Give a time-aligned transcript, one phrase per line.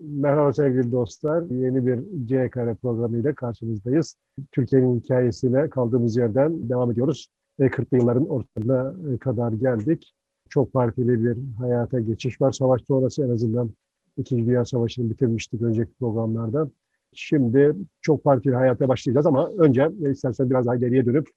[0.00, 1.42] Merhaba sevgili dostlar.
[1.42, 2.50] Yeni bir C
[2.82, 4.16] programıyla karşınızdayız.
[4.52, 7.28] Türkiye'nin hikayesiyle kaldığımız yerden devam ediyoruz.
[7.58, 10.14] 40'lı yılların ortalarına kadar geldik.
[10.48, 12.52] Çok partili bir hayata geçiş var.
[12.52, 13.70] Savaş sonrası en azından
[14.16, 16.70] İkinci Dünya Savaşı'nı bitirmiştik önceki programlarda.
[17.12, 21.28] Şimdi çok partili hayata başlayacağız ama önce istersen biraz daha ileriye dönüp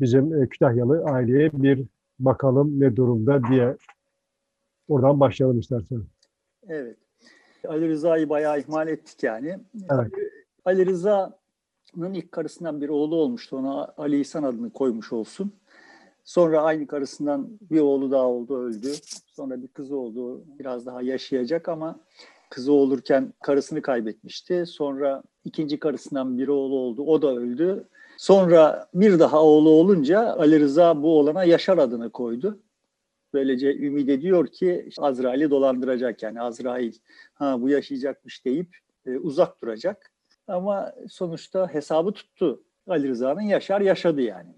[0.00, 1.84] bizim Kütahyalı aileye bir
[2.18, 3.76] bakalım ne durumda diye
[4.88, 6.02] oradan başlayalım istersen.
[6.68, 6.96] Evet.
[7.68, 9.58] Ali Rıza'yı bayağı ihmal ettik yani.
[9.90, 10.12] Evet.
[10.64, 13.56] Ali Rıza'nın ilk karısından bir oğlu olmuştu.
[13.56, 15.52] Ona Ali İhsan adını koymuş olsun.
[16.24, 18.92] Sonra aynı karısından bir oğlu daha oldu, öldü.
[19.26, 22.00] Sonra bir kızı oldu, biraz daha yaşayacak ama
[22.50, 24.64] kızı olurken karısını kaybetmişti.
[24.66, 27.84] Sonra ikinci karısından bir oğlu oldu, o da öldü.
[28.16, 32.58] Sonra bir daha oğlu olunca Ali Rıza bu oğlana Yaşar adını koydu.
[33.34, 36.92] Böylece ümit ediyor ki Azrail'i dolandıracak yani Azrail
[37.34, 40.12] ha bu yaşayacakmış deyip e, uzak duracak.
[40.48, 42.62] Ama sonuçta hesabı tuttu.
[42.86, 44.50] Ali Rıza'nın Yaşar yaşadı yani.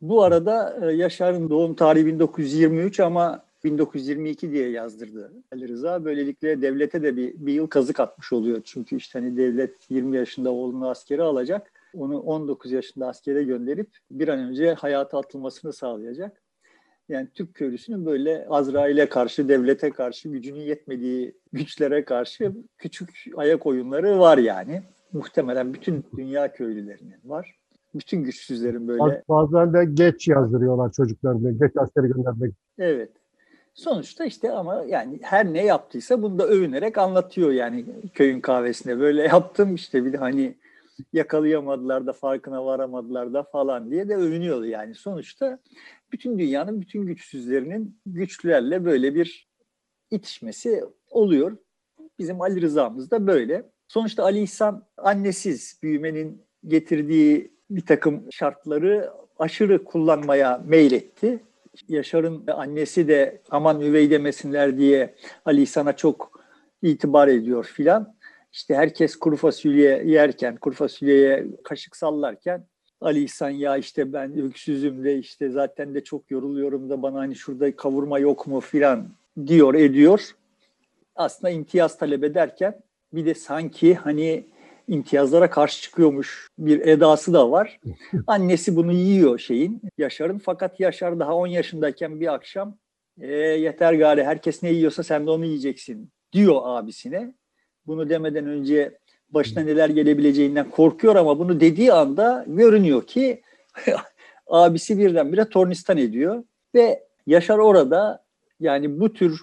[0.00, 6.04] Bu arada e, Yaşar'ın doğum tarihi 1923 ama 1922 diye yazdırdı Ali Rıza.
[6.04, 8.60] Böylelikle devlete de bir, bir yıl kazık atmış oluyor.
[8.64, 11.72] Çünkü işte hani devlet 20 yaşında oğlunu askere alacak.
[11.94, 16.42] Onu 19 yaşında askere gönderip bir an önce hayata atılmasını sağlayacak.
[17.10, 24.18] Yani Türk köylüsünün böyle Azrail'e karşı, devlete karşı, gücünün yetmediği güçlere karşı küçük ayak oyunları
[24.18, 24.82] var yani.
[25.12, 27.56] Muhtemelen bütün dünya köylülerinin var.
[27.94, 29.22] Bütün güçsüzlerin böyle.
[29.28, 32.54] Bazen de geç yazdırıyorlar çocuklarını, geç askere göndermek.
[32.78, 33.10] Evet.
[33.74, 38.98] Sonuçta işte ama yani her ne yaptıysa bunu da övünerek anlatıyor yani köyün kahvesinde.
[38.98, 40.54] Böyle yaptım işte bir de hani
[41.12, 44.94] yakalayamadılar da farkına varamadılar da falan diye de övünüyordu yani.
[44.94, 45.58] Sonuçta
[46.12, 49.48] bütün dünyanın bütün güçsüzlerinin güçlülerle böyle bir
[50.10, 51.56] itişmesi oluyor.
[52.18, 53.70] Bizim Ali Rıza'mız da böyle.
[53.88, 61.44] Sonuçta Ali İhsan annesiz büyümenin getirdiği bir takım şartları aşırı kullanmaya meyletti.
[61.88, 66.40] Yaşar'ın annesi de aman üvey demesinler diye Ali İhsan'a çok
[66.82, 68.14] itibar ediyor filan.
[68.52, 72.66] İşte herkes kuru fasulye yerken, kuru fasulyeye kaşık sallarken
[73.00, 77.36] Ali İhsan ya işte ben öksüzüm de işte zaten de çok yoruluyorum da bana hani
[77.36, 79.08] şurada kavurma yok mu filan
[79.46, 80.30] diyor ediyor.
[81.14, 84.46] Aslında imtiyaz talep ederken bir de sanki hani
[84.88, 87.80] imtiyazlara karşı çıkıyormuş bir edası da var.
[88.26, 92.78] Annesi bunu yiyor şeyin Yaşar'ın fakat Yaşar daha 10 yaşındayken bir akşam
[93.20, 97.34] e, yeter gari herkes ne yiyorsa sen de onu yiyeceksin diyor abisine.
[97.86, 98.98] Bunu demeden önce
[99.30, 103.42] başına neler gelebileceğinden korkuyor ama bunu dediği anda görünüyor ki
[104.46, 108.24] abisi birdenbire tornistan ediyor ve Yaşar orada
[108.60, 109.40] yani bu tür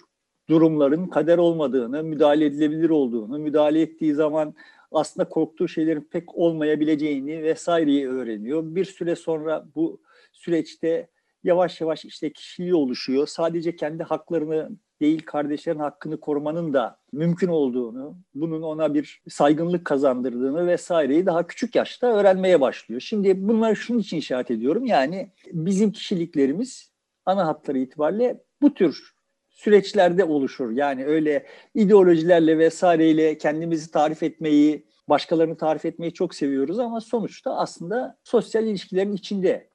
[0.50, 4.56] durumların kader olmadığını, müdahale edilebilir olduğunu, müdahale ettiği zaman
[4.92, 8.64] aslında korktuğu şeylerin pek olmayabileceğini vesaireyi öğreniyor.
[8.76, 11.08] Bir süre sonra bu süreçte
[11.44, 13.28] yavaş yavaş işte kişiliği oluşuyor.
[13.28, 14.70] Sadece kendi haklarını
[15.02, 21.76] değil kardeşlerin hakkını korumanın da mümkün olduğunu, bunun ona bir saygınlık kazandırdığını vesaireyi daha küçük
[21.76, 23.02] yaşta öğrenmeye başlıyor.
[23.02, 24.86] Şimdi bunları şunun için işaret ediyorum.
[24.86, 26.92] Yani bizim kişiliklerimiz
[27.26, 29.18] ana hatları itibariyle bu tür
[29.50, 30.72] süreçlerde oluşur.
[30.72, 38.18] Yani öyle ideolojilerle vesaireyle kendimizi tarif etmeyi, başkalarını tarif etmeyi çok seviyoruz ama sonuçta aslında
[38.24, 39.70] sosyal ilişkilerin içinde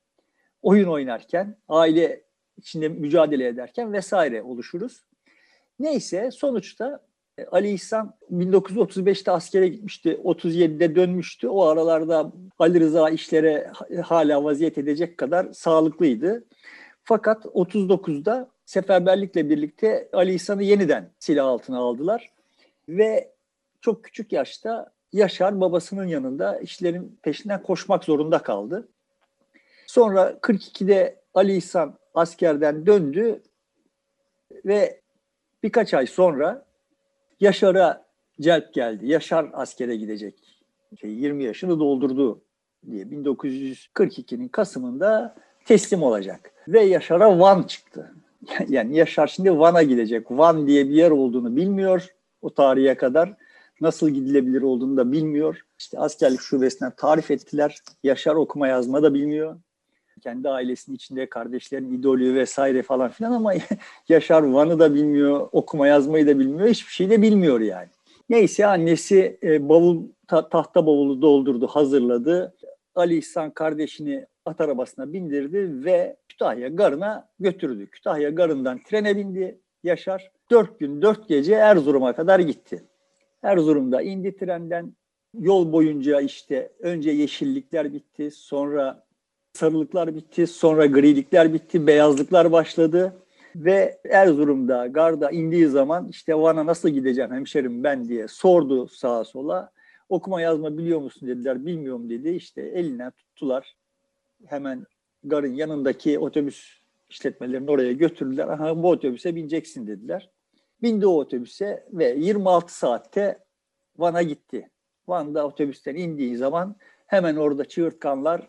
[0.63, 2.25] oyun oynarken, aile
[2.57, 5.05] içinde mücadele ederken vesaire oluşuruz.
[5.83, 7.01] Neyse sonuçta
[7.39, 10.21] e, Ali İhsan 1935'te askere gitmişti.
[10.25, 11.49] 37'de dönmüştü.
[11.49, 13.73] O aralarda Ali Rıza işlere
[14.05, 16.45] hala vaziyet edecek kadar sağlıklıydı.
[17.05, 22.31] Fakat 39'da seferberlikle birlikte Ali İhsan'ı yeniden silah altına aldılar.
[22.89, 23.33] Ve
[23.81, 28.89] çok küçük yaşta Yaşar babasının yanında işlerin peşinden koşmak zorunda kaldı.
[29.87, 33.43] Sonra 42'de Ali İhsan askerden döndü
[34.65, 35.02] ve
[35.63, 36.65] birkaç ay sonra
[37.41, 38.05] Yaşar'a
[38.41, 39.07] celp geldi.
[39.07, 40.35] Yaşar askere gidecek.
[41.03, 42.43] 20 şey, yaşını doldurdu
[42.91, 46.53] diye 1942'nin Kasım'ında teslim olacak.
[46.69, 48.13] Ve Yaşar'a Van çıktı.
[48.69, 50.31] Yani Yaşar şimdi Van'a gidecek.
[50.31, 52.07] Van diye bir yer olduğunu bilmiyor
[52.43, 53.35] o tarihe kadar.
[53.81, 55.61] Nasıl gidilebilir olduğunu da bilmiyor.
[55.79, 57.79] İşte askerlik şubesinden tarif ettiler.
[58.03, 59.57] Yaşar okuma yazma da bilmiyor
[60.23, 63.53] kendi ailesinin içinde kardeşlerin idolü vesaire falan filan ama
[64.09, 67.89] Yaşar Van'ı da bilmiyor, okuma yazmayı da bilmiyor, hiçbir şey de bilmiyor yani.
[68.29, 72.55] Neyse annesi e, bavul ta, tahta bavulu doldurdu, hazırladı.
[72.95, 77.87] Ali İhsan kardeşini at arabasına bindirdi ve Kütahya Garı'na götürdü.
[77.87, 80.31] Kütahya Garı'ndan trene bindi Yaşar.
[80.51, 82.85] Dört gün, dört gece Erzurum'a kadar gitti.
[83.43, 84.93] Erzurum'da indi trenden.
[85.39, 89.05] Yol boyunca işte önce yeşillikler bitti, sonra
[89.53, 93.17] sarılıklar bitti, sonra grilikler bitti, beyazlıklar başladı.
[93.57, 99.73] Ve Erzurum'da garda indiği zaman işte Van'a nasıl gideceğim hemşerim ben diye sordu sağa sola.
[100.09, 101.67] Okuma yazma biliyor musun dediler.
[101.67, 102.29] Bilmiyorum dedi.
[102.31, 103.77] İşte elinden tuttular.
[104.47, 104.87] Hemen
[105.25, 108.49] garın yanındaki otobüs işletmelerini oraya götürdüler.
[108.49, 110.31] Aha bu otobüse bineceksin dediler.
[110.83, 113.39] Bindi o otobüse ve 26 saatte
[113.99, 114.71] Van'a gitti.
[115.09, 116.77] Van'da otobüsten indiği zaman
[117.07, 118.49] hemen orada çığırtkanlar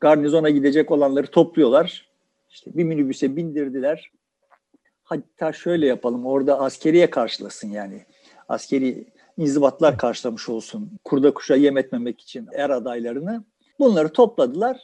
[0.00, 2.08] garnizona gidecek olanları topluyorlar.
[2.50, 4.10] İşte bir minibüse bindirdiler.
[5.04, 8.02] Hatta şöyle yapalım orada askeriye karşılasın yani.
[8.48, 9.06] Askeri
[9.36, 10.90] inzibatlar karşılamış olsun.
[11.04, 13.44] Kurda kuşa yem etmemek için er adaylarını.
[13.78, 14.80] Bunları topladılar.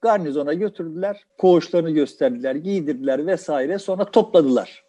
[0.00, 1.24] Garnizona götürdüler.
[1.38, 3.78] Koğuşlarını gösterdiler, giydirdiler vesaire.
[3.78, 4.84] Sonra topladılar.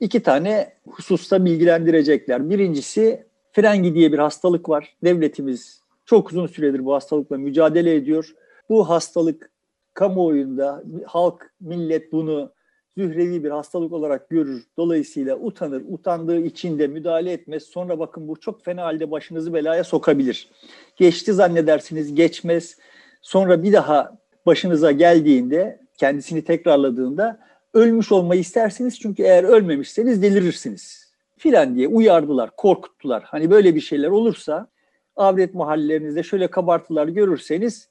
[0.00, 2.50] İki tane hususta bilgilendirecekler.
[2.50, 4.96] Birincisi frengi diye bir hastalık var.
[5.04, 8.34] Devletimiz çok uzun süredir bu hastalıkla mücadele ediyor.
[8.68, 9.50] Bu hastalık
[9.94, 12.52] kamuoyunda halk, millet bunu
[12.96, 14.66] zührevi bir hastalık olarak görür.
[14.76, 15.82] Dolayısıyla utanır.
[15.88, 17.62] Utandığı için de müdahale etmez.
[17.62, 20.50] Sonra bakın bu çok fena halde başınızı belaya sokabilir.
[20.96, 22.78] Geçti zannedersiniz geçmez.
[23.22, 27.40] Sonra bir daha başınıza geldiğinde kendisini tekrarladığında
[27.74, 29.00] ölmüş olmayı istersiniz.
[29.00, 31.06] Çünkü eğer ölmemişseniz delirirsiniz
[31.38, 33.22] filan diye uyardılar, korkuttular.
[33.22, 34.68] Hani böyle bir şeyler olursa
[35.16, 37.88] avret mahallelerinizde şöyle kabartılar görürseniz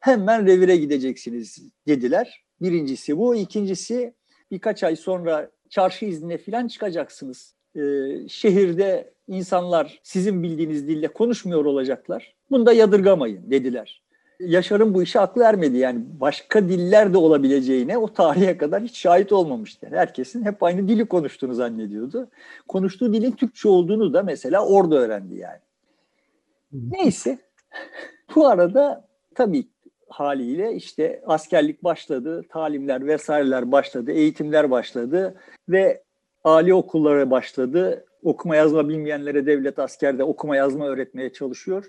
[0.00, 1.58] hemen revire gideceksiniz
[1.88, 2.44] dediler.
[2.60, 3.34] Birincisi bu.
[3.34, 4.14] ikincisi
[4.50, 7.54] birkaç ay sonra çarşı iznine falan çıkacaksınız.
[7.76, 7.80] Ee,
[8.28, 12.34] şehirde insanlar sizin bildiğiniz dille konuşmuyor olacaklar.
[12.50, 14.02] Bunu da yadırgamayın dediler.
[14.40, 15.76] Yaşar'ın bu işe aklı ermedi.
[15.76, 19.86] Yani başka diller de olabileceğine o tarihe kadar hiç şahit olmamıştı.
[19.90, 22.28] Herkesin hep aynı dili konuştuğunu zannediyordu.
[22.68, 25.60] Konuştuğu dilin Türkçe olduğunu da mesela orada öğrendi yani.
[26.72, 27.38] Neyse.
[28.36, 29.68] Bu arada tabii
[30.08, 35.34] haliyle işte askerlik başladı, talimler vesaireler başladı, eğitimler başladı
[35.68, 36.02] ve
[36.44, 38.04] Ali okulları başladı.
[38.22, 41.84] Okuma yazma bilmeyenlere devlet askerde okuma yazma öğretmeye çalışıyor.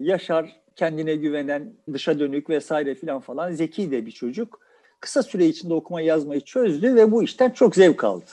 [0.00, 4.60] Yaşar kendine güvenen, dışa dönük vesaire filan falan zeki de bir çocuk.
[5.00, 8.30] Kısa süre içinde okuma yazmayı çözdü ve bu işten çok zevk aldı.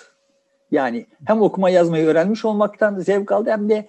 [0.71, 3.87] Yani hem okuma yazmayı öğrenmiş olmaktan zevk aldı hem de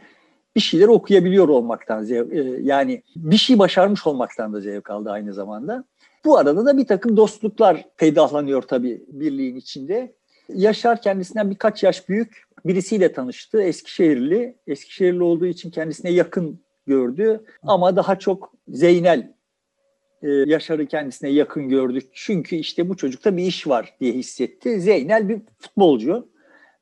[0.57, 5.35] bir şeyler okuyabiliyor olmaktan zevk, e, yani bir şey başarmış olmaktan da zevk aldı aynı
[5.35, 5.85] zamanda.
[6.25, 10.15] Bu arada da bir takım dostluklar peydahlanıyor tabii birliğin içinde.
[10.49, 13.63] Yaşar kendisinden birkaç yaş büyük birisiyle tanıştı.
[13.63, 14.57] Eskişehirli.
[14.67, 17.45] Eskişehirli olduğu için kendisine yakın gördü.
[17.63, 19.35] Ama daha çok Zeynel
[20.23, 22.01] e, Yaşar'ı kendisine yakın gördü.
[22.13, 24.81] Çünkü işte bu çocukta bir iş var diye hissetti.
[24.81, 26.29] Zeynel bir futbolcu.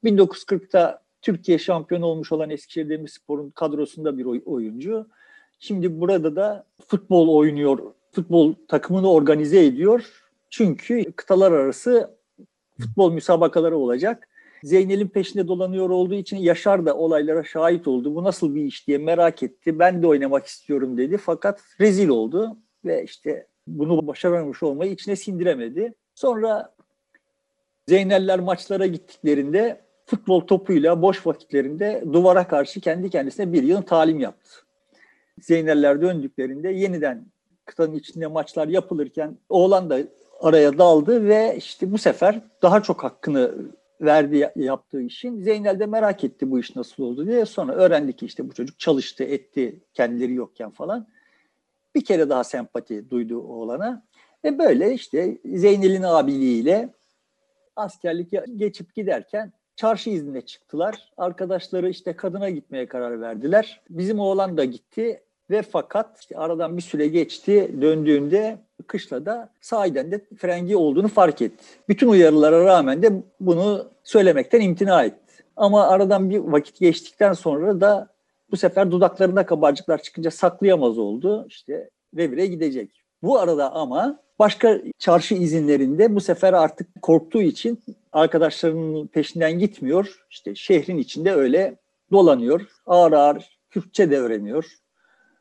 [0.05, 5.07] 1940'ta Türkiye şampiyonu olmuş olan Eskişehir Demirspor'un kadrosunda bir oyuncu.
[5.59, 7.79] Şimdi burada da futbol oynuyor,
[8.13, 10.25] futbol takımını organize ediyor.
[10.51, 12.17] Çünkü kıtalar arası
[12.81, 14.29] futbol müsabakaları olacak.
[14.63, 18.15] Zeynel'in peşinde dolanıyor olduğu için Yaşar da olaylara şahit oldu.
[18.15, 19.79] Bu nasıl bir iş diye merak etti.
[19.79, 21.17] Ben de oynamak istiyorum dedi.
[21.17, 25.95] Fakat rezil oldu ve işte bunu başaramamış olmayı içine sindiremedi.
[26.15, 26.75] Sonra
[27.89, 34.51] Zeyneller maçlara gittiklerinde futbol topuyla boş vakitlerinde duvara karşı kendi kendisine bir yıl talim yaptı.
[35.41, 37.27] Zeyneller döndüklerinde yeniden
[37.65, 39.99] kıtanın içinde maçlar yapılırken oğlan da
[40.41, 43.55] araya daldı ve işte bu sefer daha çok hakkını
[44.01, 45.43] verdi yaptığı işin.
[45.43, 47.47] Zeynel de merak etti bu iş nasıl oldu diye.
[47.47, 51.07] Sonra öğrendi ki işte bu çocuk çalıştı, etti kendileri yokken falan.
[51.95, 54.07] Bir kere daha sempati duydu oğlana.
[54.45, 56.95] Ve böyle işte Zeynel'in abiliğiyle
[57.77, 60.95] askerlik geçip giderken çarşı iznine çıktılar.
[61.17, 63.81] Arkadaşları işte kadına gitmeye karar verdiler.
[63.91, 67.71] Bizim oğlan da gitti ve fakat işte aradan bir süre geçti.
[67.81, 71.65] Döndüğünde kışlada sahiden de frengi olduğunu fark etti.
[71.89, 75.45] Bütün uyarılara rağmen de bunu söylemekten imtina etti.
[75.57, 78.09] Ama aradan bir vakit geçtikten sonra da
[78.51, 81.47] bu sefer dudaklarında kabarcıklar çıkınca saklayamaz oldu.
[81.49, 82.91] İşte revire gidecek.
[83.23, 87.83] Bu arada ama başka çarşı izinlerinde bu sefer artık korktuğu için
[88.13, 90.27] arkadaşlarının peşinden gitmiyor.
[90.31, 91.77] İşte şehrin içinde öyle
[92.13, 92.67] dolanıyor.
[92.87, 94.81] Ağır ağır Kürtçe de öğreniyor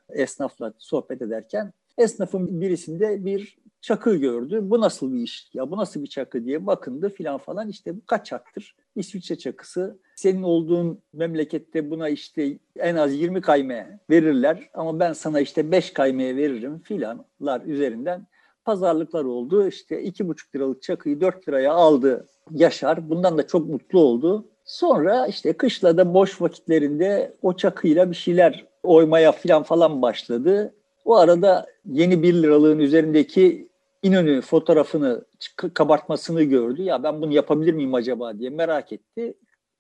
[0.10, 1.74] esnafla sohbet ederken.
[1.98, 4.60] Esnafın birisinde bir çakı gördü.
[4.62, 5.50] Bu nasıl bir iş?
[5.54, 7.70] Ya bu nasıl bir çakı diye bakındı filan falan.
[7.70, 8.76] İşte bu kaçaktır.
[8.96, 10.00] İsviçre çakısı.
[10.16, 15.94] Senin olduğun memlekette buna işte en az 20 kayme verirler ama ben sana işte 5
[15.94, 18.28] kaymeye veririm filanlar üzerinden
[18.66, 19.68] pazarlıklar oldu.
[19.68, 23.10] İşte iki buçuk liralık çakıyı 4 liraya aldı Yaşar.
[23.10, 24.46] Bundan da çok mutlu oldu.
[24.66, 30.74] Sonra işte kışlada boş vakitlerinde o çakıyla bir şeyler oymaya falan falan başladı.
[31.06, 33.70] O arada yeni bir liralığın üzerindeki
[34.04, 35.26] İnönü fotoğrafını
[35.74, 36.82] kabartmasını gördü.
[36.82, 39.34] Ya ben bunu yapabilir miyim acaba diye merak etti.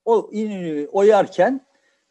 [0.05, 1.61] O İnönü oyarken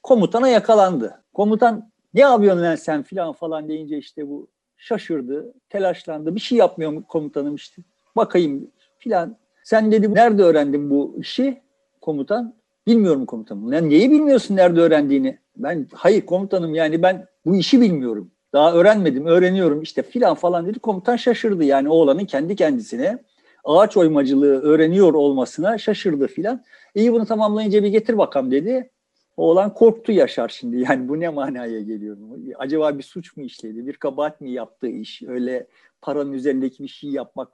[0.03, 1.25] komutana yakalandı.
[1.35, 4.49] Komutan ne yapıyorsun lan sen filan falan deyince işte bu
[4.79, 6.35] şaşırdı, telaşlandı.
[6.35, 7.83] Bir şey yapmıyor komutanım işte.
[8.17, 9.37] Bakayım filan.
[9.65, 11.63] Sen dedi nerede öğrendin bu işi
[12.01, 12.55] komutan?
[12.87, 13.73] Bilmiyorum komutanım.
[13.73, 15.39] Yani neyi bilmiyorsun nerede öğrendiğini?
[15.57, 18.31] Ben hayır komutanım yani ben bu işi bilmiyorum.
[18.53, 20.79] Daha öğrenmedim, öğreniyorum işte filan falan dedi.
[20.79, 23.19] Komutan şaşırdı yani oğlanın kendi kendisine
[23.65, 26.65] ağaç oymacılığı öğreniyor olmasına şaşırdı filan.
[26.95, 28.91] İyi bunu tamamlayınca bir getir bakalım dedi.
[29.39, 30.77] Oğlan korktu Yaşar şimdi.
[30.89, 32.17] Yani bu ne manaya geliyor?
[32.59, 33.87] Acaba bir suç mu işledi?
[33.87, 35.23] Bir kabahat mi yaptığı iş?
[35.23, 35.67] Öyle
[36.03, 37.49] paranın üzerindeki bir şey yapmak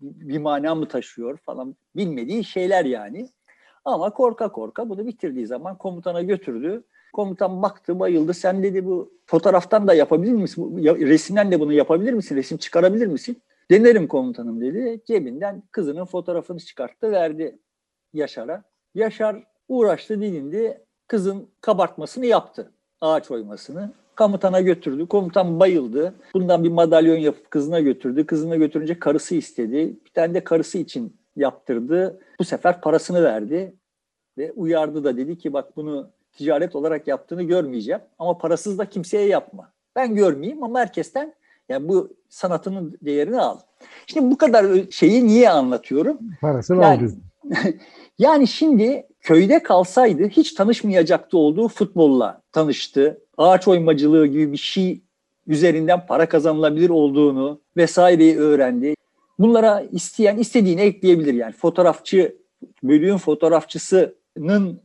[0.00, 3.28] bir mana mı taşıyor falan bilmediği şeyler yani.
[3.84, 6.84] Ama korka korka bunu bitirdiği zaman komutana götürdü.
[7.12, 8.34] Komutan baktı bayıldı.
[8.34, 10.84] Sen dedi bu fotoğraftan da yapabilir misin?
[10.84, 12.36] Resimden de bunu yapabilir misin?
[12.36, 13.42] Resim çıkarabilir misin?
[13.70, 15.00] Denerim komutanım dedi.
[15.06, 17.58] Cebinden kızının fotoğrafını çıkarttı verdi
[18.12, 18.62] Yaşar'a.
[18.94, 20.85] Yaşar uğraştı dilindi.
[21.08, 22.70] Kızın kabartmasını yaptı.
[23.00, 23.92] Ağaç oymasını.
[24.16, 25.06] Komutana götürdü.
[25.06, 26.14] Komutan bayıldı.
[26.34, 28.26] Bundan bir madalyon yapıp kızına götürdü.
[28.26, 29.96] Kızına götürünce karısı istedi.
[30.06, 32.20] Bir tane de karısı için yaptırdı.
[32.40, 33.74] Bu sefer parasını verdi
[34.38, 39.26] ve uyardı da dedi ki bak bunu ticaret olarak yaptığını görmeyeceğim ama parasız da kimseye
[39.26, 39.72] yapma.
[39.96, 41.34] Ben görmeyeyim ama herkesten
[41.68, 43.58] yani bu sanatının değerini al.
[44.06, 46.18] Şimdi bu kadar şeyi niye anlatıyorum?
[46.40, 47.14] Parasını yani, aldı.
[48.18, 53.22] yani şimdi köyde kalsaydı hiç tanışmayacaktı olduğu futbolla tanıştı.
[53.36, 55.02] Ağaç oymacılığı gibi bir şey
[55.46, 58.94] üzerinden para kazanılabilir olduğunu vesaireyi öğrendi.
[59.38, 61.52] Bunlara isteyen istediğini ekleyebilir yani.
[61.52, 62.36] Fotoğrafçı,
[62.82, 64.80] bölüğün fotoğrafçısının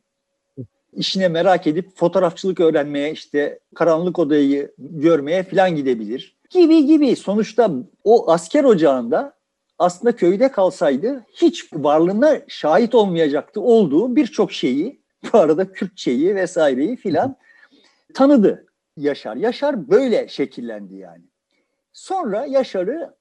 [0.93, 6.37] işine merak edip fotoğrafçılık öğrenmeye işte karanlık odayı görmeye falan gidebilir.
[6.49, 7.71] Gibi gibi sonuçta
[8.03, 9.33] o asker ocağında
[9.81, 15.01] aslında köyde kalsaydı hiç varlığına şahit olmayacaktı olduğu birçok şeyi
[15.33, 17.35] bu arada Kürtçeyi vesaireyi filan
[18.13, 18.65] tanıdı
[18.97, 19.35] Yaşar.
[19.35, 21.23] Yaşar böyle şekillendi yani.
[21.93, 23.15] Sonra Yaşar'ı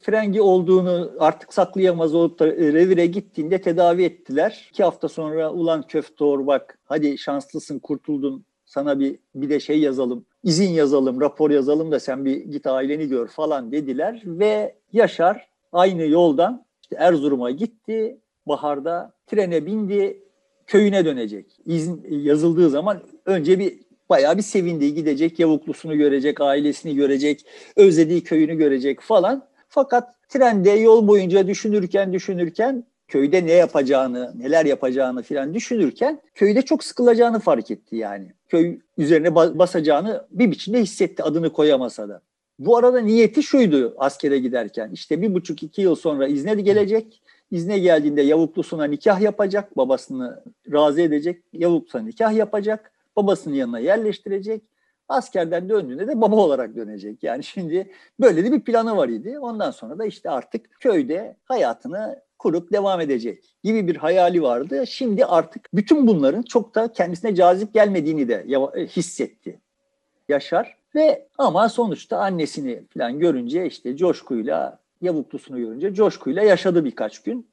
[0.00, 4.68] frengi olduğunu artık saklayamaz olup da revire gittiğinde tedavi ettiler.
[4.70, 10.26] İki hafta sonra ulan köftor bak hadi şanslısın kurtuldun sana bir bir de şey yazalım
[10.42, 16.06] izin yazalım rapor yazalım da sen bir git aileni gör falan dediler ve Yaşar aynı
[16.06, 20.22] yoldan işte Erzurum'a gitti baharda trene bindi
[20.66, 21.46] köyüne dönecek.
[21.66, 23.78] İzin yazıldığı zaman önce bir
[24.10, 31.08] bayağı bir sevindi gidecek yavuklusunu görecek ailesini görecek özlediği köyünü görecek falan fakat trende yol
[31.08, 37.96] boyunca düşünürken düşünürken köyde ne yapacağını, neler yapacağını filan düşünürken köyde çok sıkılacağını fark etti
[37.96, 38.32] yani.
[38.48, 42.22] Köy üzerine basacağını bir biçimde hissetti adını koyamasa da.
[42.58, 44.90] Bu arada niyeti şuydu askere giderken.
[44.90, 47.22] İşte bir buçuk iki yıl sonra izne gelecek.
[47.50, 49.76] İzne geldiğinde yavuklusuna nikah yapacak.
[49.76, 51.42] Babasını razı edecek.
[51.52, 52.92] Yavuklusuna nikah yapacak.
[53.16, 54.62] Babasının yanına yerleştirecek.
[55.08, 57.22] Askerden döndüğünde de baba olarak dönecek.
[57.22, 59.38] Yani şimdi böyle de bir planı var idi.
[59.38, 64.86] Ondan sonra da işte artık köyde hayatını kurup devam edecek gibi bir hayali vardı.
[64.86, 68.46] Şimdi artık bütün bunların çok da kendisine cazip gelmediğini de
[68.86, 69.60] hissetti
[70.28, 70.83] Yaşar.
[70.94, 77.48] Ve ama sonuçta annesini falan görünce işte coşkuyla yavuklusunu görünce coşkuyla yaşadı birkaç gün.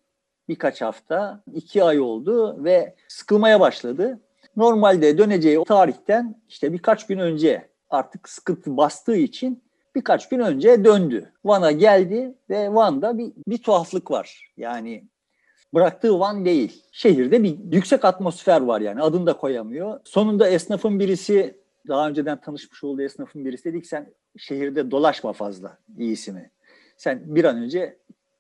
[0.50, 4.20] Birkaç hafta, iki ay oldu ve sıkılmaya başladı
[4.56, 9.64] normalde döneceği o tarihten işte birkaç gün önce artık sıkıntı bastığı için
[9.96, 11.34] birkaç gün önce döndü.
[11.46, 14.52] Van'a geldi ve Van'da bir, bir tuhaflık var.
[14.58, 15.08] Yani
[15.74, 16.84] bıraktığı Van değil.
[16.92, 20.00] Şehirde bir yüksek atmosfer var yani adını da koyamıyor.
[20.04, 26.32] Sonunda esnafın birisi daha önceden tanışmış olduğu esnafın birisi dedik sen şehirde dolaşma fazla iyisi
[26.32, 26.52] mi?
[26.98, 27.98] Sen bir an önce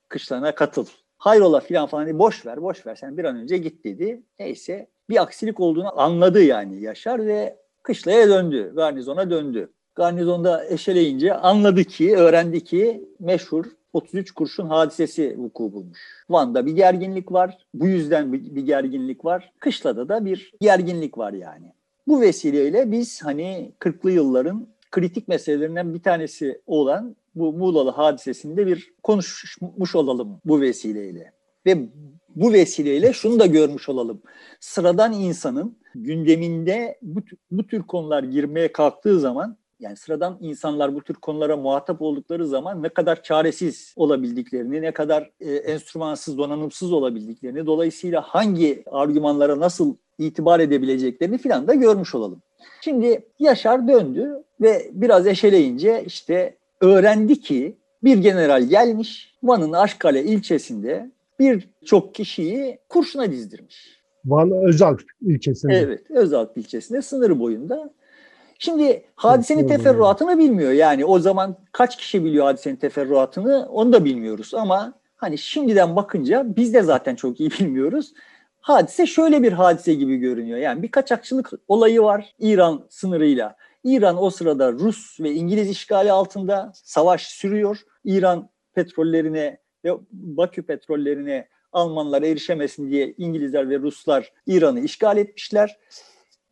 [0.10, 0.86] kışlarına katıl.
[1.17, 4.24] Hayrola filan falan boş ver boş ver sen bir an önce git dedi.
[4.39, 9.71] Neyse bir aksilik olduğunu anladı yani Yaşar ve kışlaya döndü, garnizona döndü.
[9.95, 16.25] Garnizonda eşeleyince anladı ki, öğrendi ki meşhur 33 kurşun hadisesi vuku bulmuş.
[16.29, 17.57] Van'da bir gerginlik var.
[17.74, 19.51] Bu yüzden bir gerginlik var.
[19.60, 21.74] Kışlada da bir gerginlik var yani.
[22.08, 28.93] Bu vesileyle biz hani 40'lı yılların kritik meselelerinden bir tanesi olan bu Muğlalı hadisesinde bir
[29.03, 31.34] konuşmuş olalım bu vesileyle.
[31.65, 31.89] Ve
[32.36, 34.22] bu vesileyle şunu da görmüş olalım.
[34.60, 37.20] Sıradan insanın gündeminde bu,
[37.51, 42.83] bu tür konular girmeye kalktığı zaman yani sıradan insanlar bu tür konulara muhatap oldukları zaman
[42.83, 50.59] ne kadar çaresiz olabildiklerini, ne kadar e, enstrümansız, donanımsız olabildiklerini, dolayısıyla hangi argümanlara nasıl itibar
[50.59, 52.41] edebileceklerini filan da görmüş olalım.
[52.81, 61.11] Şimdi Yaşar döndü ve biraz eşeleyince işte öğrendi ki bir general gelmiş Van'ın Aşkale ilçesinde
[61.39, 64.01] birçok kişiyi kurşuna dizdirmiş.
[64.25, 65.73] Van Özalp ilçesinde.
[65.73, 67.93] Evet, Özalp ilçesinde sınır boyunda.
[68.63, 70.72] Şimdi hadisenin teferruatını bilmiyor.
[70.72, 74.53] Yani o zaman kaç kişi biliyor hadisenin teferruatını onu da bilmiyoruz.
[74.53, 78.13] Ama hani şimdiden bakınca biz de zaten çok iyi bilmiyoruz.
[78.60, 80.58] Hadise şöyle bir hadise gibi görünüyor.
[80.58, 83.56] Yani bir kaçakçılık olayı var İran sınırıyla.
[83.84, 87.77] İran o sırada Rus ve İngiliz işgali altında savaş sürüyor.
[88.03, 95.77] İran petrollerine ve Bakü petrollerine Almanlar erişemesin diye İngilizler ve Ruslar İran'ı işgal etmişler.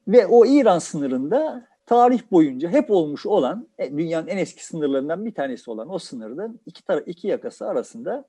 [0.07, 5.33] Ve o İran sınırında tarih boyunca hep olmuş olan e, dünyanın en eski sınırlarından bir
[5.33, 8.25] tanesi olan o sınırda iki, tar- iki yakası arasında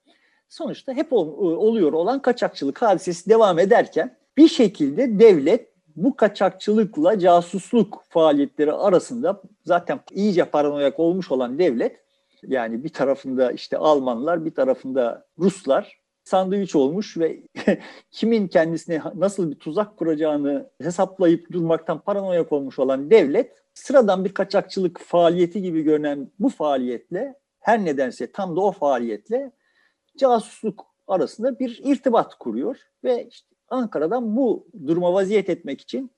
[0.48, 8.04] sonuçta hep ol- oluyor olan kaçakçılık hadisesi devam ederken bir şekilde devlet bu kaçakçılıkla casusluk
[8.08, 12.00] faaliyetleri arasında zaten iyice paranoyak olmuş olan devlet
[12.42, 15.99] yani bir tarafında işte Almanlar bir tarafında Ruslar
[16.30, 17.42] sandviç olmuş ve
[18.10, 25.00] kimin kendisine nasıl bir tuzak kuracağını hesaplayıp durmaktan paranoyak olmuş olan devlet sıradan bir kaçakçılık
[25.00, 29.52] faaliyeti gibi görünen bu faaliyetle her nedense tam da o faaliyetle
[30.16, 36.10] casusluk arasında bir irtibat kuruyor ve işte Ankara'dan bu duruma vaziyet etmek için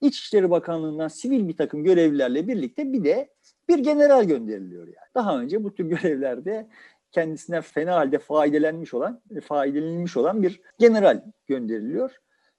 [0.00, 3.28] İçişleri Bakanlığı'ndan sivil bir takım görevlilerle birlikte bir de
[3.68, 5.08] bir general gönderiliyor yani.
[5.14, 6.68] Daha önce bu tür görevlerde
[7.12, 12.10] kendisinden fena halde faydelenmiş olan, faydelenilmiş olan bir general gönderiliyor.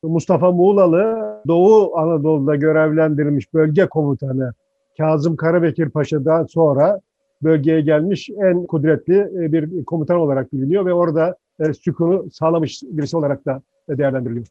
[0.03, 4.53] Mustafa Muğlalı Doğu Anadolu'da görevlendirilmiş bölge komutanı
[4.97, 7.01] Kazım Karabekir Paşa'dan sonra
[7.41, 13.17] bölgeye gelmiş en kudretli e, bir komutan olarak biliniyor ve orada e, sükunu sağlamış birisi
[13.17, 14.45] olarak da değerlendiriliyor.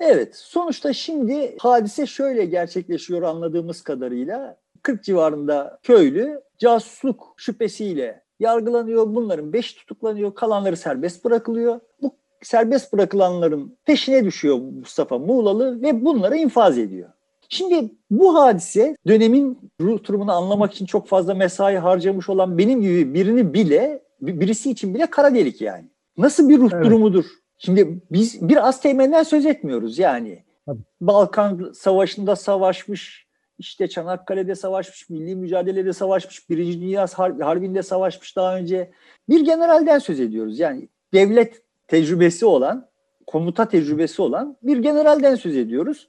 [0.00, 4.56] Evet, sonuçta şimdi hadise şöyle gerçekleşiyor anladığımız kadarıyla.
[4.82, 9.14] 40 civarında köylü casusluk şüphesiyle yargılanıyor.
[9.14, 11.80] Bunların 5 tutuklanıyor, kalanları serbest bırakılıyor.
[12.02, 17.08] Bu serbest bırakılanların peşine düşüyor Mustafa Muğlalı ve bunları infaz ediyor.
[17.48, 23.14] Şimdi bu hadise dönemin ruh durumunu anlamak için çok fazla mesai harcamış olan benim gibi
[23.14, 25.84] birini bile, birisi için bile kara delik yani.
[26.18, 26.84] Nasıl bir ruh Evet.
[26.84, 27.24] durumudur?
[27.58, 30.44] Şimdi biz bir Asteğmen'den söz etmiyoruz yani.
[30.66, 30.80] Tabii.
[31.00, 33.25] Balkan Savaşı'nda savaşmış,
[33.58, 38.90] işte Çanakkale'de savaşmış, milli mücadelede savaşmış, Birinci Dünya Har- Harbi'nde savaşmış daha önce.
[39.28, 40.58] Bir generalden söz ediyoruz.
[40.58, 42.88] Yani devlet tecrübesi olan,
[43.26, 46.08] komuta tecrübesi olan bir generalden söz ediyoruz.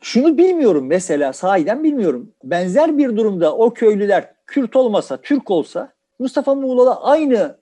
[0.00, 2.32] Şunu bilmiyorum mesela sahiden bilmiyorum.
[2.44, 7.58] Benzer bir durumda o köylüler Kürt olmasa, Türk olsa Mustafa Muğla'la aynı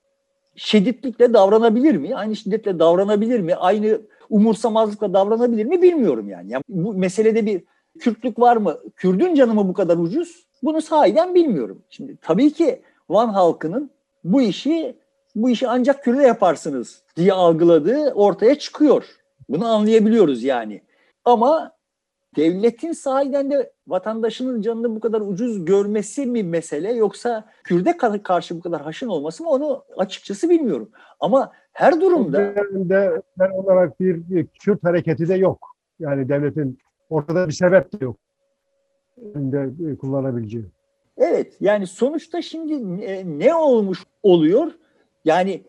[0.57, 2.17] şiddetlikle davranabilir mi?
[2.17, 3.55] Aynı şiddetle davranabilir mi?
[3.55, 6.53] Aynı umursamazlıkla davranabilir mi bilmiyorum yani.
[6.53, 7.62] yani bu meselede bir
[7.99, 8.77] Kürtlük var mı?
[8.97, 10.47] Kürdün canı mı bu kadar ucuz?
[10.63, 11.83] Bunu sahiden bilmiyorum.
[11.91, 13.91] Şimdi tabii ki Van halkının
[14.25, 14.97] bu işi
[15.35, 19.05] bu işi ancak Kürt'e yaparsınız diye algıladığı ortaya çıkıyor.
[19.49, 20.83] Bunu anlayabiliyoruz yani.
[21.25, 21.73] Ama
[22.37, 28.57] devletin sahiden de vatandaşının canını bu kadar ucuz görmesi mi mesele yoksa Kürt'e ka- karşı
[28.57, 30.91] bu kadar haşin olması mı onu açıkçası bilmiyorum.
[31.21, 32.55] Ama her durumda
[33.39, 35.77] ben olarak bir Kürt hareketi de yok.
[36.01, 36.79] Yani devletin
[37.11, 38.16] ortada bir sebep de yok.
[39.16, 40.66] De e, kullanabileceği.
[41.19, 44.73] Evet yani sonuçta şimdi ne, ne olmuş oluyor?
[45.25, 45.62] Yani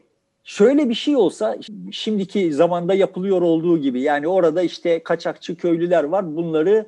[0.43, 1.57] şöyle bir şey olsa
[1.91, 6.85] şimdiki zamanda yapılıyor olduğu gibi yani orada işte kaçakçı köylüler var bunları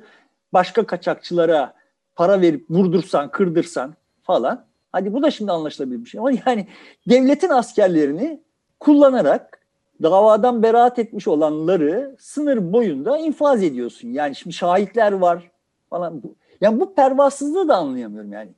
[0.52, 1.74] başka kaçakçılara
[2.16, 4.64] para verip vurdursan kırdırsan falan.
[4.92, 6.66] Hadi bu da şimdi anlaşılabilir bir şey ama yani
[7.08, 8.42] devletin askerlerini
[8.80, 9.59] kullanarak
[10.02, 14.08] davadan beraat etmiş olanları sınır boyunda infaz ediyorsun.
[14.08, 15.50] Yani şimdi şahitler var
[15.90, 16.22] falan.
[16.60, 18.50] Yani bu pervasızlığı da anlayamıyorum yani.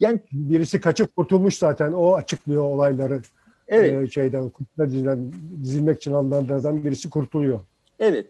[0.00, 1.92] Yani Birisi kaçıp kurtulmuş zaten.
[1.92, 3.22] O açıklıyor olayları.
[3.68, 4.02] evet.
[4.02, 5.32] Ee, şeyden dizilen,
[5.62, 7.60] dizilmek için alınanlardan birisi kurtuluyor.
[7.98, 8.26] Evet.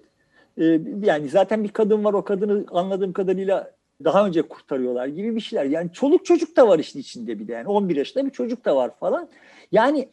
[0.59, 3.71] Ee, yani zaten bir kadın var o kadını anladığım kadarıyla
[4.05, 5.65] daha önce kurtarıyorlar gibi bir şeyler.
[5.65, 7.53] Yani çoluk çocuk da var işin içinde bir de.
[7.53, 9.29] Yani 11 yaşında bir çocuk da var falan.
[9.73, 10.09] Yani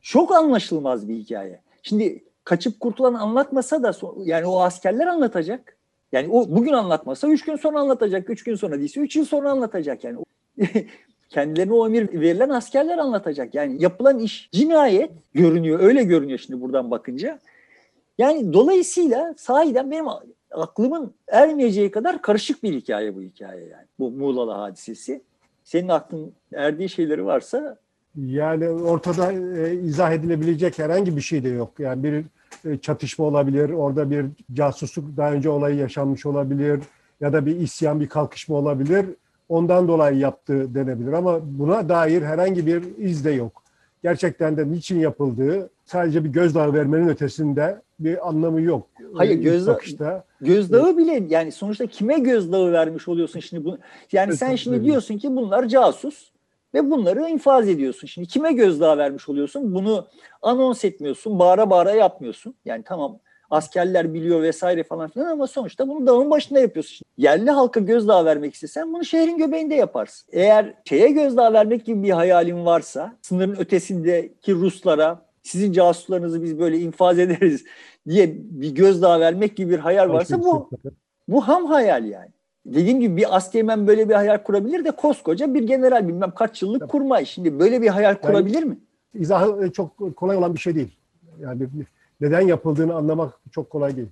[0.00, 1.60] çok anlaşılmaz bir hikaye.
[1.88, 3.92] Şimdi kaçıp kurtulan anlatmasa da
[4.24, 5.76] yani o askerler anlatacak.
[6.12, 8.30] Yani o bugün anlatmasa üç gün sonra anlatacak.
[8.30, 10.04] Üç gün sonra değilse üç yıl sonra anlatacak.
[10.04, 10.18] Yani
[11.28, 13.54] kendilerine o emir verilen askerler anlatacak.
[13.54, 15.80] Yani yapılan iş cinayet görünüyor.
[15.80, 17.38] Öyle görünüyor şimdi buradan bakınca.
[18.18, 20.06] Yani dolayısıyla sahiden benim
[20.50, 23.86] aklımın ermeyeceği kadar karışık bir hikaye bu hikaye yani.
[23.98, 25.22] Bu Muğla'lı hadisesi.
[25.64, 27.78] Senin aklın erdiği şeyleri varsa
[28.16, 31.72] Yani ortada e, izah edilebilecek herhangi bir şey de yok.
[31.78, 32.24] Yani bir
[32.70, 36.80] e, çatışma olabilir, orada bir casusluk daha önce olayı yaşanmış olabilir
[37.20, 39.06] ya da bir isyan, bir kalkışma olabilir.
[39.48, 43.62] Ondan dolayı yaptı denebilir ama buna dair herhangi bir iz de yok.
[44.02, 48.86] Gerçekten de niçin yapıldığı sadece bir gözdağı vermenin ötesinde bir anlamı yok.
[49.14, 50.24] Hayır, gözdağı- bakışta.
[50.40, 53.78] Gözdağı bile yani sonuçta kime gözdağı vermiş oluyorsun şimdi bu
[54.12, 56.30] yani sen şimdi diyorsun ki bunlar casus
[56.76, 58.06] ve bunları infaz ediyorsun.
[58.06, 59.74] Şimdi kime gözdağı vermiş oluyorsun?
[59.74, 60.06] Bunu
[60.42, 62.54] anons etmiyorsun, bağıra bağıra yapmıyorsun.
[62.64, 63.18] Yani tamam
[63.50, 66.94] askerler biliyor vesaire falan filan ama sonuçta bunu dağın başında yapıyorsun.
[66.96, 70.28] Şimdi yerli halka gözdağı vermek istesen bunu şehrin göbeğinde yaparsın.
[70.32, 76.78] Eğer şeye gözdağı vermek gibi bir hayalin varsa sınırın ötesindeki Ruslara sizin casuslarınızı biz böyle
[76.78, 77.64] infaz ederiz
[78.08, 80.70] diye bir gözdağı vermek gibi bir hayal varsa bu
[81.28, 82.35] bu ham hayal yani.
[82.74, 86.88] Dediğim gibi bir asteğmen böyle bir hayal kurabilir de koskoca bir general bilmem kaç yıllık
[86.88, 87.24] kurmay.
[87.24, 88.78] Şimdi böyle bir hayal kurabilir mi?
[89.14, 90.98] İzahı e, çok kolay olan bir şey değil.
[91.40, 91.68] Yani
[92.20, 94.08] neden yapıldığını anlamak çok kolay değil.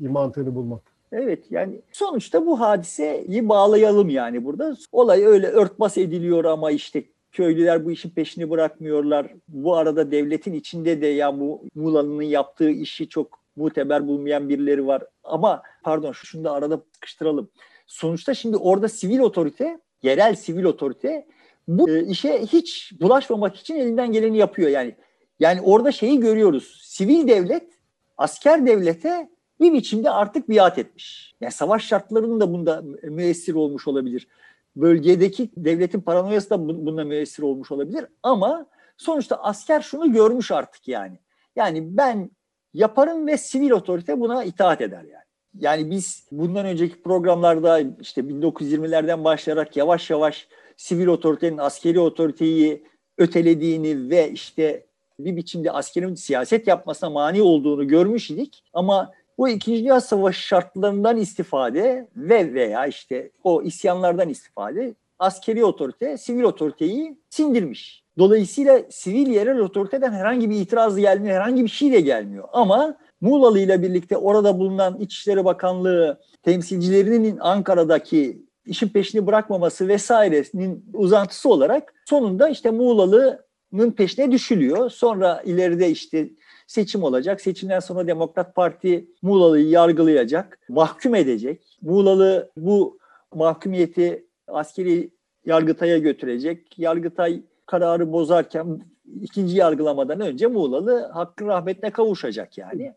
[0.00, 0.80] Bir mantığını bulmak.
[1.12, 4.76] Evet yani sonuçta bu hadiseyi bağlayalım yani burada.
[4.92, 9.26] Olay öyle örtbas ediliyor ama işte köylüler bu işin peşini bırakmıyorlar.
[9.48, 15.02] Bu arada devletin içinde de ya bu Muğla'nın yaptığı işi çok muteber bulmayan birileri var.
[15.24, 17.50] Ama pardon şunu da arada sıkıştıralım.
[17.86, 21.26] Sonuçta şimdi orada sivil otorite, yerel sivil otorite
[21.68, 24.94] bu e, işe hiç bulaşmamak için elinden geleni yapıyor yani.
[25.40, 26.80] Yani orada şeyi görüyoruz.
[26.84, 27.72] Sivil devlet
[28.16, 31.34] asker devlete bir biçimde artık biat etmiş.
[31.40, 34.28] Yani savaş şartlarının da bunda müessir olmuş olabilir.
[34.76, 38.04] Bölgedeki devletin paranoyası da bu- bunda müessir olmuş olabilir.
[38.22, 38.66] Ama
[38.96, 41.18] sonuçta asker şunu görmüş artık yani.
[41.56, 42.30] Yani ben
[42.74, 45.28] yaparım ve sivil otorite buna itaat eder yani.
[45.58, 52.84] Yani biz bundan önceki programlarda işte 1920'lerden başlayarak yavaş yavaş sivil otoritenin askeri otoriteyi
[53.18, 54.86] ötelediğini ve işte
[55.18, 58.64] bir biçimde askerin siyaset yapmasına mani olduğunu görmüş idik.
[58.72, 66.18] Ama bu İkinci Dünya Savaşı şartlarından istifade ve veya işte o isyanlardan istifade askeri otorite
[66.18, 68.04] sivil otoriteyi sindirmiş.
[68.18, 72.48] Dolayısıyla sivil yerel otoriteden herhangi bir itiraz gelmiyor, herhangi bir şey de gelmiyor.
[72.52, 81.48] Ama Muğlalı ile birlikte orada bulunan İçişleri Bakanlığı temsilcilerinin Ankara'daki işin peşini bırakmaması vesairenin uzantısı
[81.48, 84.90] olarak sonunda işte Muğlalı'nın peşine düşülüyor.
[84.90, 86.30] Sonra ileride işte
[86.66, 87.40] seçim olacak.
[87.40, 91.78] Seçimden sonra Demokrat Parti Muğlalı'yı yargılayacak, mahkum edecek.
[91.82, 92.98] Muğlalı bu
[93.34, 95.10] mahkumiyeti askeri
[95.46, 96.78] yargıtaya götürecek.
[96.78, 98.80] Yargıtay kararı bozarken
[99.20, 102.94] ikinci yargılamadan önce Muğlalı hakkın rahmetine kavuşacak yani.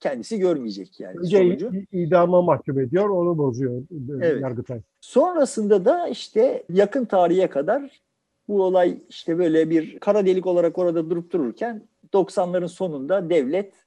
[0.00, 1.72] Kendisi görmeyecek yani Önce sonucu.
[1.92, 3.82] idama mahkum ediyor, onu bozuyor
[4.20, 4.42] Evet.
[4.42, 4.80] Yargıtay.
[5.00, 8.02] Sonrasında da işte yakın tarihe kadar
[8.48, 13.83] bu olay işte böyle bir kara delik olarak orada durup dururken 90'ların sonunda devlet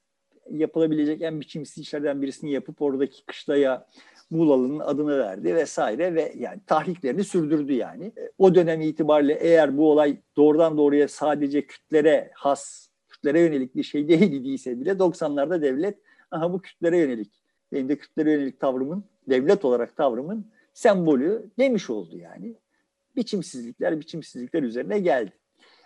[0.50, 3.86] yapılabilecek en biçimsiz işlerden birisini yapıp oradaki kışlaya
[4.30, 8.04] Muğlalı'nın adını verdi vesaire ve yani tahriklerini sürdürdü yani.
[8.04, 13.82] E, O dönem itibariyle eğer bu olay doğrudan doğruya sadece Kürtlere has, Kürtlere yönelik bir
[13.82, 15.98] şey değil idiyse bile 90'larda devlet
[16.30, 17.32] aha bu Kürtlere yönelik,
[17.72, 22.54] benim de Kürtlere yönelik tavrımın, devlet olarak tavrımın sembolü demiş oldu yani.
[23.16, 25.32] Biçimsizlikler biçimsizlikler üzerine geldi.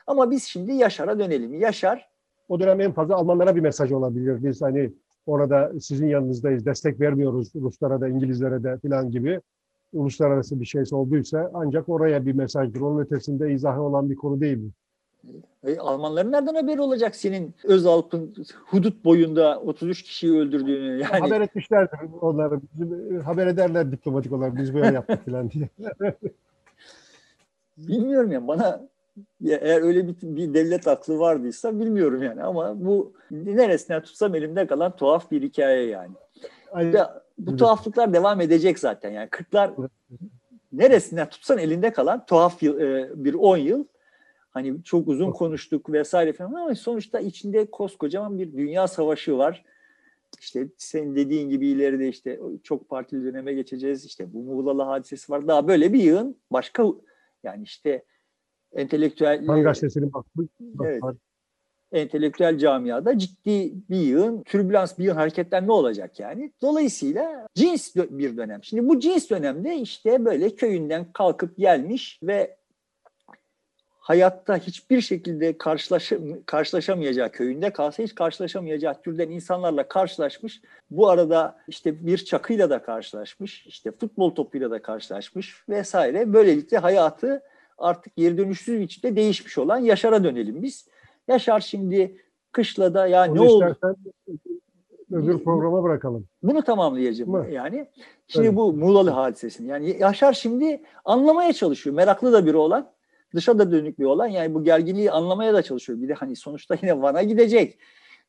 [0.06, 1.54] Ama biz şimdi Yaşar'a dönelim.
[1.54, 2.08] Yaşar
[2.52, 4.44] O dönem en fazla Almanlara bir mesaj olabilir.
[4.44, 4.92] Biz hani
[5.26, 9.40] orada sizin yanınızdayız, destek vermiyoruz Ruslara da İngilizlere de falan gibi
[9.92, 12.80] uluslararası bir şeyse olduysa ancak oraya bir mesajdır.
[12.80, 14.70] Onun ötesinde izahı olan bir konu değil mi?
[15.64, 18.34] e, Almanların nereden haberi olacak senin Özalp'ın
[18.66, 21.04] hudut boyunda 33 kişiyi öldürdüğünü yani.
[21.04, 22.60] Haber etmişlerdir onları.
[22.74, 25.68] Bizim, e, haber ederler diplomatik olarak biz böyle yaptık falan diye.
[27.78, 28.91] Bilmiyorum ya bana
[29.46, 34.96] eğer öyle bir, bir devlet aklı vardıysa bilmiyorum yani ama bu neresinden tutsam elimde kalan
[34.96, 36.10] tuhaf bir hikaye yani.
[36.72, 36.98] Ay- Ve
[37.38, 39.70] bu tuhaflıklar devam edecek zaten yani 40'lar
[40.72, 43.84] neresinden tutsan elinde kalan tuhaf yıl, e, bir 10 yıl
[44.50, 49.64] hani çok uzun konuştuk vesaire falan ama sonuçta içinde koskocaman bir dünya savaşı var.
[50.40, 54.04] İşte senin dediğin gibi ileride işte çok partili döneme geçeceğiz.
[54.04, 55.48] İşte bu Muğla'lı hadisesi var.
[55.48, 56.84] Daha böyle bir yığın başka
[57.44, 58.04] yani işte
[58.74, 60.50] entelektüel Han gazetesinin baktık.
[60.84, 61.02] Evet.
[61.92, 66.52] entelektüel camiada ciddi bir yığın, türbülans bir yığın hareketlenme olacak yani.
[66.62, 68.64] Dolayısıyla cins bir dönem.
[68.64, 72.56] Şimdi bu cins dönemde işte böyle köyünden kalkıp gelmiş ve
[74.02, 76.12] hayatta hiçbir şekilde karşılaş,
[76.46, 80.60] karşılaşamayacağı köyünde kalsa hiç karşılaşamayacağı türden insanlarla karşılaşmış.
[80.90, 86.32] Bu arada işte bir çakıyla da karşılaşmış, işte futbol topuyla da karşılaşmış vesaire.
[86.32, 87.42] Böylelikle hayatı
[87.78, 90.88] artık geri dönüşsüz biçimde değişmiş olan Yaşar'a dönelim biz.
[91.28, 92.16] Yaşar şimdi
[92.52, 93.76] kışlada ya Onu ne oldu?
[95.10, 96.26] öbür programa bırakalım.
[96.42, 97.54] Bunu tamamlayacağım mi?
[97.54, 97.86] yani.
[98.28, 98.56] Şimdi Evet.
[98.56, 99.68] bu Muğlalı hadisesini.
[99.68, 101.96] Yani Yaşar şimdi anlamaya çalışıyor.
[101.96, 102.92] Meraklı da biri olan,
[103.34, 104.26] dışa da dönük bir olan.
[104.26, 106.00] Yani bu gerginliği anlamaya da çalışıyor.
[106.02, 107.78] Bir de hani sonuçta yine Van'a gidecek.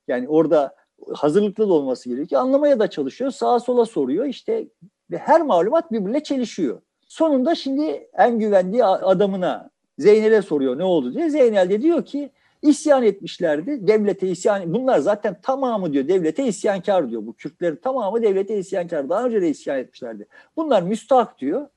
[0.08, 0.76] Yani orada
[1.14, 2.42] hazırlıklı da olması gerekiyor.
[2.42, 3.32] Anlamaya da çalışıyor.
[3.32, 4.26] Sağa sola soruyor.
[4.26, 4.68] İşte
[5.12, 6.82] ve her malumat birbirine çelişiyor.
[7.14, 11.30] Sonunda şimdi en güvendiği adamına Zeynel'e soruyor ne oldu diye.
[11.30, 12.30] Zeynel de diyor ki
[12.62, 13.88] isyan etmişlerdi.
[13.88, 17.26] Devlete isyan bunlar zaten tamamı diyor devlete isyankar diyor.
[17.26, 19.10] Bu Kürtlerin tamamı devlete isyankar.
[19.10, 20.28] Daha önce de isyan etmişlerdi.
[20.56, 21.68] Bunlar müstahak diyor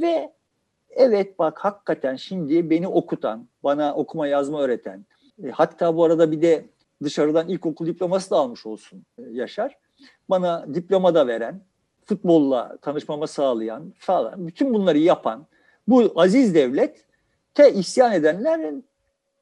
[0.00, 0.32] ve
[0.90, 5.04] evet bak hakikaten şimdi beni okutan, bana okuma yazma öğreten,
[5.44, 6.64] e, hatta bu arada bir de
[7.02, 9.78] dışarıdan ilkokul diploması da almış olsun e, Yaşar.
[10.30, 11.60] Bana diploma da veren,
[12.04, 15.46] futbolla tanışmamı sağlayan falan, bütün bunları yapan
[15.88, 17.04] bu aziz devlet
[17.54, 18.84] te isyan edenlerin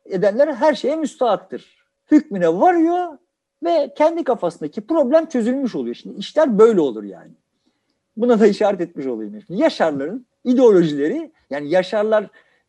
[0.05, 1.81] edenler her şeye müstahaktır.
[2.11, 3.19] Hükmüne varıyor
[3.65, 5.95] ve kendi kafasındaki problem çözülmüş oluyor.
[5.95, 7.33] Şimdi işler böyle olur yani.
[8.17, 9.43] Buna da işaret etmiş olayım.
[9.47, 12.27] Şimdi Yaşarların ideolojileri yani Yaşarlar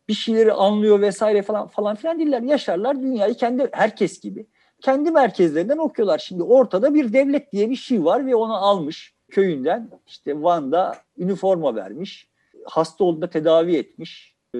[0.08, 2.42] bir şeyleri anlıyor vesaire falan falan filan değiller.
[2.42, 4.46] Yaşarlar dünyayı kendi herkes gibi
[4.80, 6.18] kendi merkezlerinden okuyorlar.
[6.18, 11.74] Şimdi ortada bir devlet diye bir şey var ve onu almış köyünden işte Van'da üniforma
[11.74, 12.28] vermiş.
[12.64, 14.34] Hasta olduğunda tedavi etmiş.
[14.56, 14.58] Ee,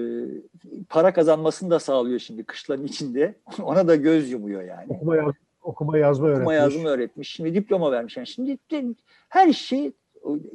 [0.88, 3.34] para kazanmasını da sağlıyor şimdi kışların içinde.
[3.62, 5.32] Ona da göz yumuyor yani Okuma, yaz,
[5.62, 6.40] okuma yazma öğretmiş.
[6.42, 7.28] okuma yazma öğretmiş.
[7.34, 8.16] Şimdi diploma vermiş.
[8.16, 8.94] Yani şimdi de-
[9.28, 9.92] her şey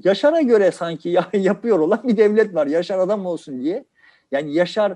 [0.04, 2.68] Yaşar'a göre sanki ya- yapıyor olan bir devlet var.
[2.68, 3.86] Yaşar adam olsun diye.
[4.32, 4.96] Yani Yaşar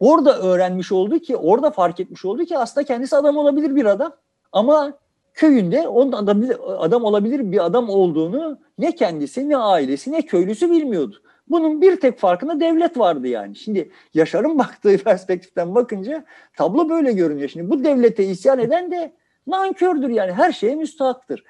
[0.00, 4.12] orada öğrenmiş oldu ki, orada fark etmiş oldu ki aslında kendisi adam olabilir bir adam.
[4.52, 4.92] Ama
[5.36, 11.22] köyünde onun adam, adam olabilir bir adam olduğunu ne kendisi, ne ailesi, ne köylüsü bilmiyordu.
[11.48, 13.56] Bunun bir tek farkında devlet vardı yani.
[13.56, 16.24] Şimdi Yaşar'ın baktığı perspektiften bakınca
[16.56, 17.48] tablo böyle görünüyor.
[17.48, 19.12] Şimdi bu devlete isyan eden de
[19.46, 21.44] nankördür yani her şeye müstahaktır.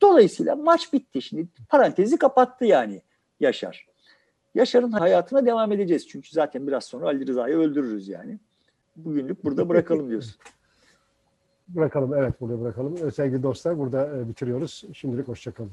[0.00, 3.02] Dolayısıyla maç bitti şimdi parantezi kapattı yani
[3.40, 3.86] Yaşar.
[4.54, 8.38] Yaşar'ın hayatına devam edeceğiz çünkü zaten biraz sonra Ali Rıza'yı öldürürüz yani.
[8.96, 10.34] Bugünlük burada bırakalım diyorsun.
[11.74, 13.12] Bırakalım evet burada bırakalım.
[13.12, 14.84] Sevgili dostlar burada e, bitiriyoruz.
[14.92, 15.72] Şimdilik hoşçakalın.